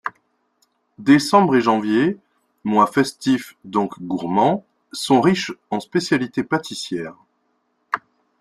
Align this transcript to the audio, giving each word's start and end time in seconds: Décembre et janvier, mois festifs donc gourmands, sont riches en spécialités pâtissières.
Décembre 0.97 1.55
et 1.57 1.61
janvier, 1.61 2.17
mois 2.63 2.87
festifs 2.87 3.55
donc 3.63 4.01
gourmands, 4.01 4.65
sont 4.91 5.21
riches 5.21 5.51
en 5.69 5.79
spécialités 5.79 6.43
pâtissières. 6.43 7.17